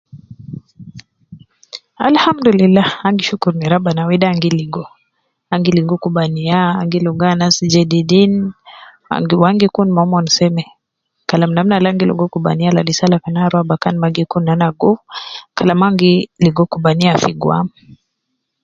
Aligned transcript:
Alhamdulillah 2.09 2.87
an 3.05 3.13
gi 3.17 3.25
shukur 3.29 3.53
ne 3.57 3.65
rabbana 3.73 4.07
wede 4.09 4.25
an 4.29 4.41
gi 4.43 4.51
ligo, 4.59 4.85
an 5.53 5.59
gi 5.65 5.71
ligo 5.77 5.95
kubaniya 6.03 6.59
,an 6.79 6.87
gi 6.91 6.99
ligo 7.05 7.25
anas 7.33 7.55
jedidin 7.73 8.33
,an 9.15 9.21
gi 9.29 9.35
wu 9.39 9.43
an 9.49 9.59
gi 9.61 9.67
kun 9.75 9.89
momon 9.97 10.25
seme, 10.37 10.63
Kalam 11.29 11.51
namna 11.53 11.73
al 11.77 11.85
an 11.87 11.99
gi 11.99 12.05
ligo 12.09 12.25
kubaniya 12.33 12.75
ladi 12.75 12.93
sala 12.99 13.17
kan 13.23 13.35
an 13.39 13.49
rua 13.51 13.63
fi 13.63 13.69
bakan 13.71 13.95
ma 14.01 14.07
gi 14.15 14.23
kun 14.31 14.43
nana 14.47 14.67
gowu 14.79 15.03
Kalam 15.57 15.81
an 15.87 15.95
gi 15.99 16.13
ligo 16.45 16.63
kubaniya 16.71 17.19
fi 17.23 17.31
gwam 17.41 17.67